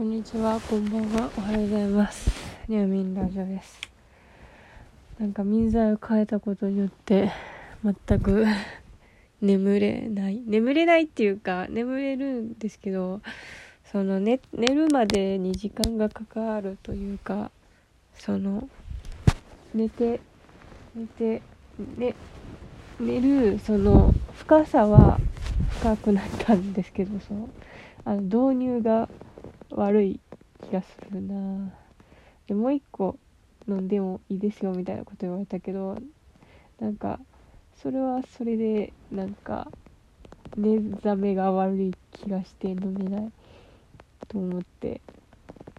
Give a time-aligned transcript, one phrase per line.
[0.00, 2.30] こんにちは、こんばんは、おはようございます。
[2.68, 3.78] ニャーミンラジオです。
[5.18, 7.30] なんか水剤を変えたことによって、
[7.84, 8.46] 全く
[9.42, 10.42] 眠れない。
[10.46, 13.20] 眠れないっていうか、眠れるんですけど、
[13.92, 17.50] その寝寝るまでに時間がかかるというか、
[18.14, 18.70] その、
[19.74, 20.18] 寝て、
[20.94, 21.42] 寝て、
[21.98, 22.14] ね、
[22.98, 25.20] 寝る、その、深さは
[25.68, 27.50] 深くなったんですけど、その、
[28.06, 29.10] あの導入が
[29.80, 30.20] 悪い
[30.62, 31.72] 気がするな。
[32.46, 33.16] でもう一個
[33.68, 35.96] 飲んでもいいですよみたいなこと言われたけど
[36.80, 37.18] なんか
[37.82, 39.68] それはそれでなんか
[40.56, 43.32] 寝覚めが悪い気がして飲めない。
[44.28, 45.00] と思って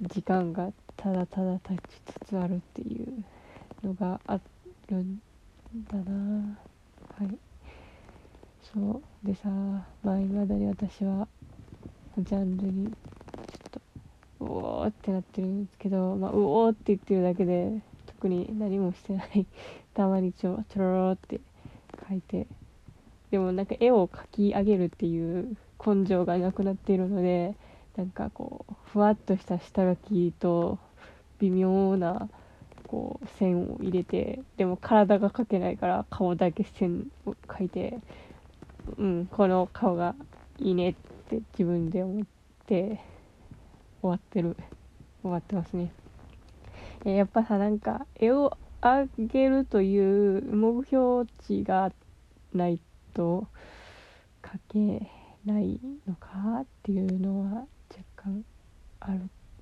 [0.00, 1.80] 時間がただただ経ち
[2.24, 3.24] つつあるっていう
[3.86, 4.40] のがあ
[4.88, 5.20] るん
[5.90, 6.58] だな。
[7.18, 7.38] はい。
[8.72, 9.26] そう。
[9.26, 11.28] でさまあいまだに私は
[12.16, 12.90] ジャンルに
[14.40, 19.46] うおーってなってるんですけど、まあ、うおーって言ってるだけで特に何もしてない。
[19.94, 21.40] たまにちょちょろろって
[22.08, 22.46] 書いて。
[23.30, 27.54] でもなんか絵を描き上げるっていう根性がなくなっているので
[27.94, 30.78] なんかこうふわっとした下書きと
[31.38, 32.30] 微妙な
[32.86, 37.98] こう線を入れてでも体が描けないから顔だけ線を描いて
[38.96, 40.14] うんこの顔が
[40.58, 40.94] いいねっ
[41.28, 42.24] て自分で思っ
[42.66, 42.98] て。
[44.00, 44.56] 終わってる。
[45.22, 45.92] 終わってますね。
[47.04, 51.92] やっぱさなんか絵を上げるという目標値が
[52.52, 52.80] ない
[53.14, 53.46] と
[54.42, 55.10] 描け
[55.44, 58.44] ないのかっていうのは若干
[59.00, 59.20] ある。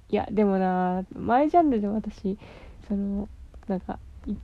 [0.09, 2.39] いやでもな前ジャンルで私
[2.87, 3.29] その
[3.67, 4.35] なんかい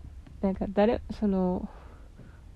[0.41, 1.69] なんか誰その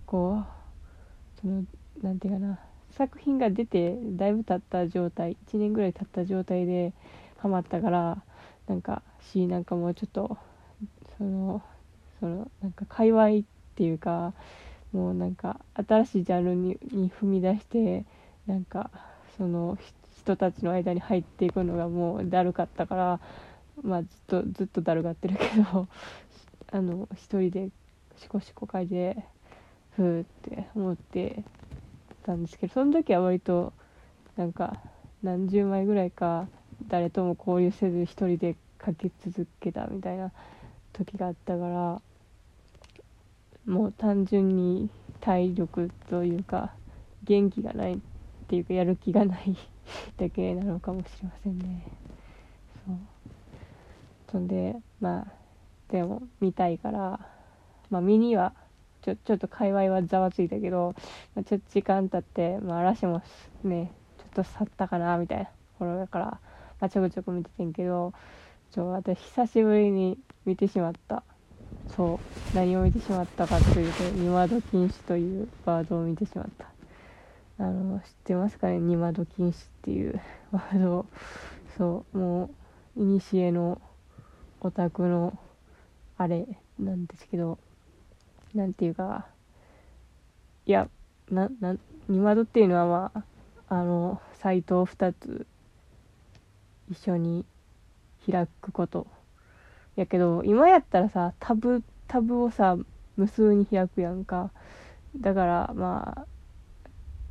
[0.06, 1.64] こうその
[2.02, 2.58] なんていうかな
[2.90, 6.92] 作品が出てだいぶ経った状態1年ぐらい経った状態で
[7.38, 8.22] ハマったから
[8.66, 10.36] なんかしなんかもうちょっと
[11.18, 11.62] その
[12.20, 13.42] そのなんか界隈っ
[13.74, 14.32] ていうか
[14.92, 18.04] もうなんか新しいジャンルにに踏み出して
[18.46, 18.90] なんか
[19.36, 19.76] その
[20.18, 23.20] 人たちの間に入っていくのがもうだるかったから
[23.82, 25.86] まあずっとずっとだるがってるけど
[26.72, 27.70] あの一人で
[28.16, 29.16] シコシコ書いて
[29.92, 31.42] ふーって思って
[32.24, 33.72] たんですけどその時は割と
[34.36, 34.78] なんか
[35.22, 36.48] 何十枚ぐらいか
[36.88, 40.30] 誰とも交流せず一人で書き続けたみたいな
[40.92, 42.02] 時があったから
[43.66, 44.88] もう単純に
[45.20, 46.72] 体力というか
[47.24, 47.98] 元気がないっ
[48.48, 49.56] ていうかやる気がない
[50.16, 51.82] だけなのかもしれませんね。
[52.86, 52.96] そう。
[54.30, 55.26] そんでまあ
[55.88, 57.20] でも見たいから
[57.90, 58.52] まあ見には
[59.02, 60.94] ちょちょっと界隈はざわついたけど、
[61.34, 63.22] まあ、ちょっと時間経って、まあ、嵐も
[63.62, 65.48] ねちょっと去ったかなみたいな
[65.78, 66.40] 頃だから、
[66.80, 68.12] まあ、ちょこちょこ見ててんけど
[68.70, 71.22] ちょ私久しぶりに見てしまった。
[71.96, 72.20] そ
[72.52, 72.56] う。
[72.56, 76.66] 何を見てしまったかというと「二窓禁止」というワードを見てしまった。
[77.58, 78.78] あの知ってますかね？
[78.80, 80.20] 二窓禁止っていう
[80.52, 81.06] ワードを。
[81.78, 82.18] そう。
[82.18, 82.50] も
[82.96, 83.80] う古の
[84.60, 85.38] オタクの
[86.18, 86.46] あれ
[86.78, 87.58] なんですけど
[88.54, 89.26] なんていうか。
[90.66, 90.88] いや
[91.30, 91.76] なな
[92.08, 93.24] 二窓っていうのはまあ
[93.68, 95.46] あのサイトを2つ
[96.90, 97.44] 一緒に
[98.30, 99.06] 開くこと
[99.96, 102.76] やけど今やったらさタブタブをさ
[103.16, 104.50] 無数に開くやんか。
[105.20, 106.26] だからま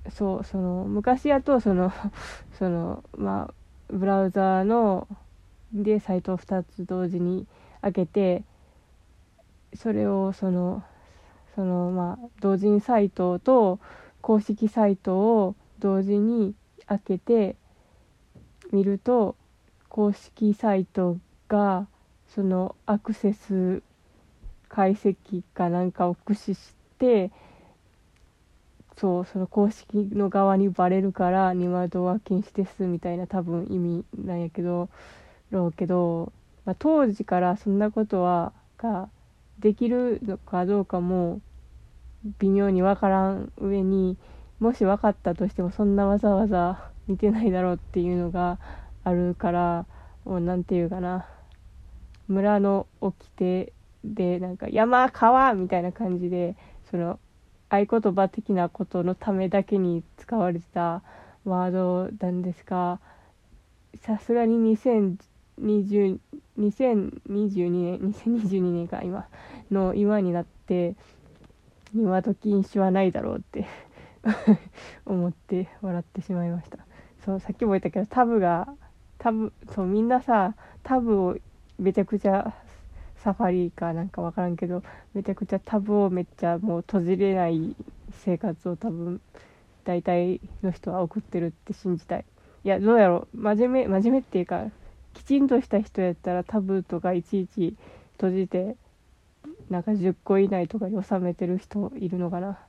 [0.06, 1.92] あそうその昔やとその
[2.58, 3.54] そのまあ
[3.90, 5.08] ブラウザーの
[5.74, 7.48] でサイトを2つ同時に
[7.82, 8.44] 開けて
[9.76, 10.84] それをその
[11.54, 13.80] そのまあ同人サイトと
[14.22, 16.56] 公式サイトを同時に
[16.88, 17.56] 開けて
[18.72, 19.36] 見ると
[19.95, 21.17] 公式サイト
[21.47, 21.88] が
[22.28, 23.81] そのアクセス
[24.67, 27.31] 解析かなんかを駆使して
[28.97, 34.89] そうその公式の側にバレるから二窓は禁止ですみたいな多分意味なんやけど
[35.50, 36.33] ろうけど、
[36.65, 39.07] まあ、当時からそんなことはが
[39.59, 41.39] できるのかどうかも
[42.39, 44.18] 微妙に分からん上に
[44.59, 48.59] もし分かったとしてもそんなわざわざ見てないだろうっていうのが
[49.06, 49.86] あるから
[50.25, 51.25] もうなんていうかな。
[52.28, 53.72] 村の掟
[54.04, 56.56] でなんか山川みたいな感じで
[56.90, 57.19] その
[57.69, 61.04] 合言葉的なことのためだけに使われてた
[61.44, 63.00] ワードなんですが
[64.02, 66.19] さすがに2020
[66.60, 69.28] 2022年2022年か今
[69.72, 70.96] の今になって
[71.94, 73.66] 今時禁止はないだろうって
[75.06, 76.80] 思って笑ってしまいました。
[77.24, 78.68] そうさっきも言ったけどタブが
[79.25, 81.36] タブそうみんなさタブを
[81.80, 82.54] めちゃくちゃ
[83.24, 84.83] サファリかなんか分からんけど
[85.16, 87.75] めちゃくちゃタブをめっちゃもう閉じれない
[88.24, 89.19] 生活を多分
[89.83, 92.25] 大体の人は送ってるって信じたい。
[92.63, 93.38] いやどうやろう。
[93.38, 94.66] 真面目真面目っていうか
[95.16, 97.75] きちんとした人やったらタブとかいちいち
[98.18, 98.75] 閉じて
[99.72, 102.60] なんか10個以内とかに収めてる人いるのかな。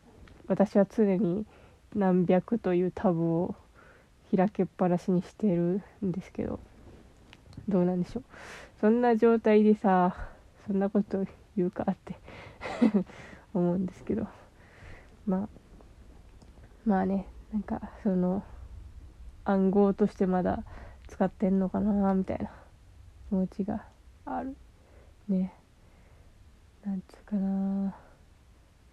[0.47, 1.44] 私は常に
[1.94, 3.55] 何百というタブを
[4.34, 6.58] 開けっぱなしにしてるんですけど
[7.69, 8.25] どうなんでしょう。
[8.81, 10.17] そんな状態でさ
[10.67, 11.25] そんなこと
[11.56, 12.17] 言うかって
[13.55, 14.26] 思うんですけど。
[15.26, 15.49] まあ
[16.84, 18.44] まあねなんかその
[19.44, 20.62] 暗号としてまだ
[21.08, 22.50] 使ってんのかなみたいな
[23.29, 23.87] 気持ちが
[24.25, 24.56] ある
[25.29, 25.52] ね。
[26.84, 27.94] なんつうかな。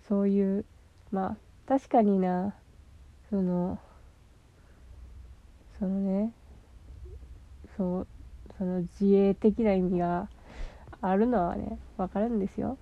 [0.08, 0.66] そういう
[1.12, 1.38] まあ
[1.68, 2.56] 確かにな
[3.30, 3.80] その
[5.80, 6.32] そのね
[7.78, 8.08] そう
[8.58, 10.30] その自衛的な意味が
[11.02, 12.78] あるのはね分かるんですよ。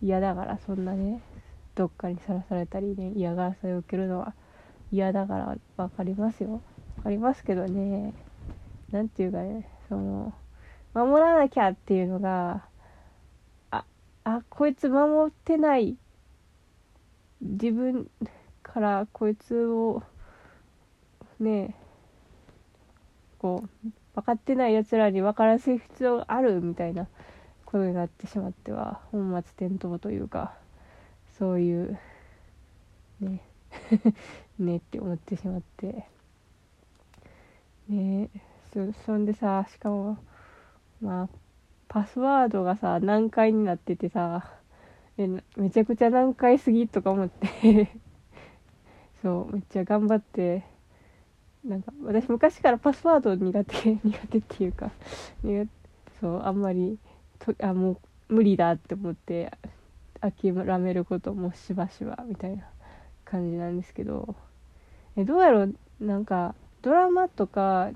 [0.00, 1.20] 嫌だからそんなね
[1.74, 4.34] どっかにさらされたりね嫌がらせを受けるのは
[4.92, 6.60] 嫌だから分かりますよ。
[6.98, 8.14] 分かりますけどね
[8.92, 10.32] 何て言うかねその
[10.94, 12.64] 守らなきゃっていうのが
[13.70, 13.84] あ
[14.24, 15.96] あこいつ守ってない
[17.40, 18.10] 自分
[18.62, 20.02] からこいつを
[21.40, 21.74] ね
[23.38, 27.06] こう分かってないやつらに分からせる必要があるみたいな
[27.64, 30.54] ことになってしまっては本末転倒というか
[31.38, 31.98] そういう
[33.20, 33.40] ね
[34.58, 36.06] ねって思ってしまって。
[37.88, 38.28] ね
[38.72, 40.18] そそんでさしかも
[41.00, 41.28] まあ
[41.88, 44.52] パスワードがさ難解になっててさ
[45.16, 47.90] めちゃくちゃ難解すぎとか思って。
[49.22, 50.64] そうめっちゃ頑張って
[51.64, 54.90] なんか私昔からパスワード苦手 苦手っていうか
[56.20, 56.98] そうあんまり
[57.38, 58.00] とあも
[58.30, 59.50] う無理だって思って
[60.20, 62.64] 諦めることもしばしばみたいな
[63.24, 64.34] 感じなんですけど
[65.16, 65.74] えどうやろう？
[66.00, 67.90] なんかドラマとか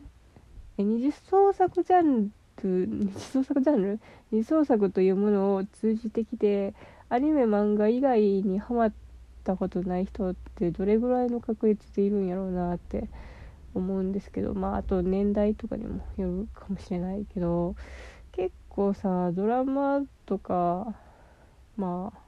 [0.79, 2.33] え二次創作ジャン
[2.63, 4.01] ル二次創作ジャンル？
[4.31, 6.75] 二次創作というものを通じてきて
[7.09, 8.93] アニメ漫画以外にハマっ
[9.45, 13.09] たことない人ってどれぐらいの確率でいるんやろうなって
[13.75, 17.75] 思うんですけどまああと年代とかにもよるかもしれないけど
[18.33, 20.95] 結構さドラマとか
[21.77, 22.19] まあ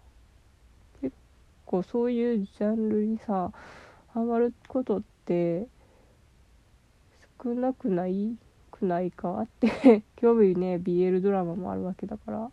[1.01, 1.15] 結
[1.67, 3.53] 構そういうジャンルにさ
[4.09, 5.67] ハマることって
[7.43, 8.37] 少なくない
[8.71, 12.51] くないかって 興味ね BL ドラマもあるわけだから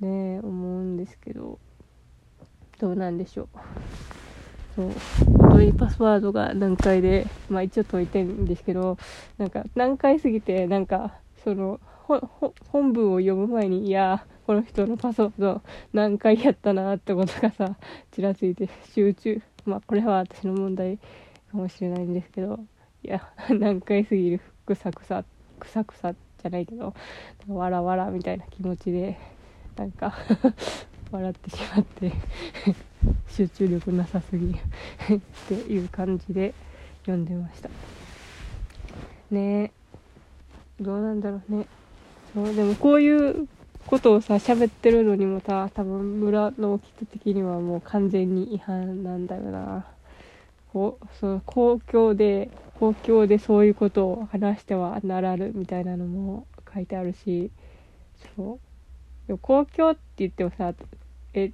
[0.00, 1.58] ね思うんですけど
[2.78, 3.58] どうなんでしょう。
[4.78, 4.92] そう。
[5.26, 8.96] 本当にパスワードが難解でまあ一応解いてるんですけど
[9.36, 11.80] なんか難解すぎてなんかその
[12.70, 17.76] 本文を読む前にいやこの人のパスワード何回やったなってことがさ
[18.12, 19.42] ちらついて集中。
[19.66, 20.98] まあこれは私の問題
[21.50, 22.60] かもしれないんですけど
[23.02, 25.24] いや何回すぎるくさくさ
[25.58, 26.94] くさくさじゃないけど
[27.48, 29.18] わらわらみたいな気持ちで
[29.76, 30.14] なんか
[31.10, 32.12] 笑ってしまって
[33.28, 34.54] 集中力なさすぎ っ
[35.48, 36.54] ていう感じで
[37.02, 37.70] 読んでました。
[39.30, 39.70] ねえ
[40.80, 41.66] どうなんだろうね。
[42.34, 43.48] そうでもこういう
[43.86, 49.86] ことをさ喋ってるのにもさ多分村の人的にはもう完全に違反なんだよな。
[50.72, 57.50] こうそう公共で公共でそういうことを話してはならぬみたいなのも書いてあるし
[58.36, 58.67] そう。
[59.36, 60.72] 公共って言ってもさ
[61.34, 61.52] え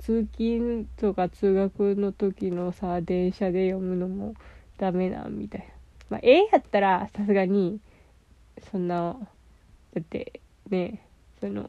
[0.00, 4.34] 通勤とか通学の時のさ電車で読むのも
[4.76, 5.66] ダメなみたいな。
[6.10, 7.80] まあ絵やったらさすがに
[8.70, 9.16] そんな
[9.94, 11.04] だってね
[11.40, 11.68] その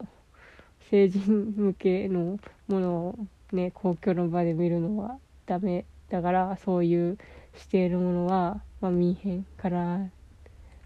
[0.89, 3.15] 成人向けのものを
[3.51, 7.17] ね公共の場で見るのはダメだからそういう
[7.55, 10.09] しているものは、まあ、見えへんから。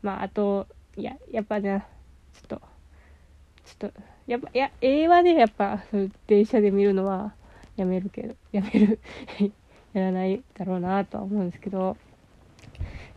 [0.02, 1.86] まああといややっぱね
[2.34, 2.62] ちょっと
[3.66, 7.34] ちょっとやっぱいや映画でやっぱそう電車で見るのは
[7.76, 9.00] やめるけどやめる
[9.94, 11.98] やらないだろうなとは思うんですけど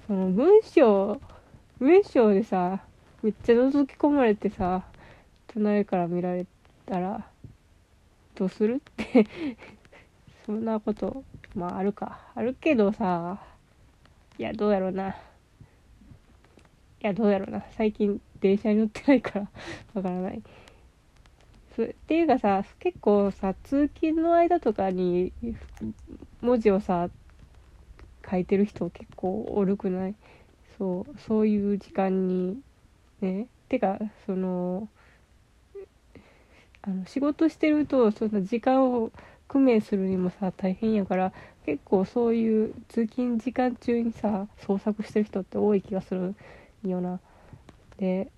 [0.07, 1.21] その文章
[1.79, 2.83] 文章でさ
[3.23, 4.85] めっちゃ覗き込まれてさ
[5.49, 6.47] 隣から見られ
[6.85, 7.27] たら
[8.35, 9.27] どうするって
[10.45, 12.21] そんなことまああるか。
[12.35, 13.43] あるけどさ
[14.39, 15.09] いやどうやろうな。
[15.09, 15.15] い
[17.01, 17.65] やどうやろうな。
[17.71, 19.49] 最近電車に乗ってないから
[19.95, 20.43] わからない。
[21.85, 25.33] っていうかさ結構さ通勤の間とかに
[26.41, 27.09] 文字をさ
[28.29, 30.15] 書いてる人結構おるくない？
[30.79, 32.59] そうそういう時間に
[33.21, 34.89] ねてかその
[36.83, 39.11] あの仕事してるとその時間を
[39.49, 41.33] 工面するにもさ大変やから
[41.65, 46.35] 結構そういう通勤時間中にさ創作してる人って多い気がする
[46.85, 47.21] よな。
[47.99, 48.31] で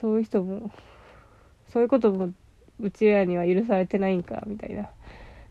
[0.00, 0.70] そういう人も
[1.72, 2.32] そういうことも
[2.80, 4.90] うちらには許されてないんかみたいな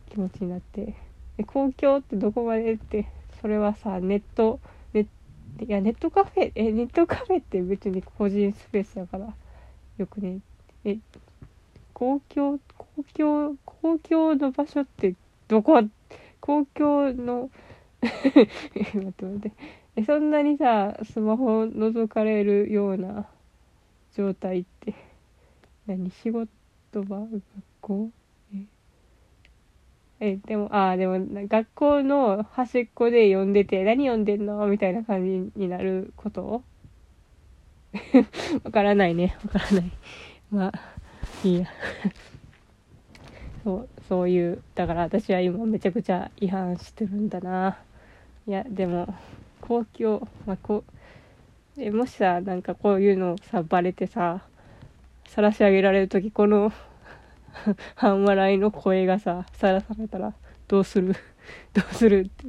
[0.09, 0.95] 気持ちになって。
[1.37, 3.07] で公共ってどこまでって
[3.41, 4.59] それはさネット
[4.93, 9.33] ネいやネットカフェえネットカフェって別に個人スペースやから。
[9.97, 10.39] よくね。
[10.85, 10.97] え
[11.93, 15.15] 公共公共公共の場所って
[15.47, 15.83] どこ？
[16.41, 17.49] 公共の
[18.01, 19.51] 待って待って。
[19.95, 23.27] えそんなにさスマホ覗かれるような
[24.15, 24.95] 状態って
[25.85, 26.09] 何？
[26.11, 26.51] 仕事？
[27.01, 27.41] 場学
[27.81, 28.09] 校？
[28.53, 28.65] え？
[30.19, 34.67] えでもああでも学校の端っこで読んでて何読んでんの？
[34.67, 36.63] みたいな感じになること？
[38.63, 39.35] わからないね。
[39.45, 39.91] わからない。
[40.51, 40.73] まあ
[41.43, 41.67] いいや。
[43.63, 47.77] そうそういうだから私は今めちゃくちゃ違反してるんだな。
[48.45, 49.13] いやでも
[49.61, 50.83] 公共まあこ
[51.77, 54.41] うえもしさなんかこういうのさバレてさ
[55.25, 56.71] 晒し上げられる時この
[57.95, 60.33] 半笑いの声がささらされたら
[60.67, 61.15] どうする？
[61.73, 62.45] どうするって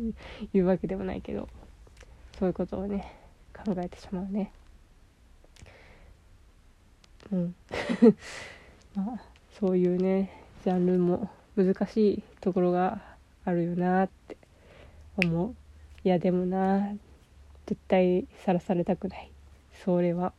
[0.56, 1.48] いうわけでもないけど
[2.38, 3.12] そういうことをね
[3.52, 4.52] 考えてしまうね。
[7.32, 7.54] うん。
[8.94, 9.20] まあ
[9.58, 10.30] そういうね
[10.64, 13.00] ジャンルも難しいところが
[13.44, 14.36] あるよなって
[15.16, 15.54] 思う。
[16.04, 16.92] いやでもな
[17.66, 19.30] 絶対さらされたくない。
[19.84, 20.32] それは。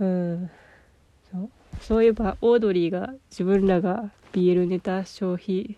[0.00, 0.50] うん。
[1.30, 1.50] そう
[1.80, 5.76] そういえばオードリーが自分らが BL ネタ消費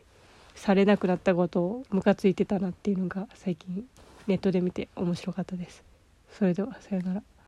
[0.55, 3.87] されなくなったことをムカついてたなっていうのが最近
[4.27, 5.83] ネットで見て面白かったです。
[6.39, 7.23] それではさようなら。